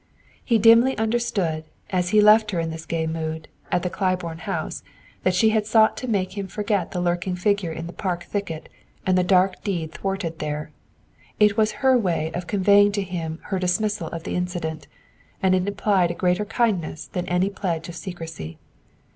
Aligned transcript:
He 0.43 0.57
dimly 0.57 0.97
understood, 0.97 1.63
as 1.91 2.09
he 2.09 2.21
left 2.21 2.49
her 2.49 2.59
in 2.59 2.71
this 2.71 2.87
gay 2.87 3.05
mood, 3.05 3.47
at 3.71 3.83
the 3.83 3.89
Claiborne 3.91 4.39
house, 4.39 4.81
that 5.21 5.35
she 5.35 5.49
had 5.49 5.67
sought 5.67 5.95
to 5.97 6.07
make 6.07 6.35
him 6.35 6.47
forget 6.47 6.89
the 6.89 6.99
lurking 6.99 7.35
figure 7.35 7.71
in 7.71 7.85
the 7.85 7.93
park 7.93 8.23
thicket 8.23 8.67
and 9.05 9.15
the 9.15 9.23
dark 9.23 9.63
deed 9.63 9.91
thwarted 9.91 10.39
there. 10.39 10.71
It 11.39 11.55
was 11.55 11.73
her 11.85 11.95
way 11.99 12.31
of 12.33 12.47
conveying 12.47 12.91
to 12.93 13.03
him 13.03 13.41
her 13.51 13.59
dismissal 13.59 14.07
of 14.07 14.23
the 14.23 14.33
incident, 14.35 14.87
and 15.39 15.53
it 15.53 15.67
implied 15.67 16.09
a 16.09 16.15
greater 16.15 16.45
kindness 16.45 17.05
than 17.05 17.27
any 17.29 17.51
pledge 17.51 17.87
of 17.87 17.93
secrecy. 17.95 18.57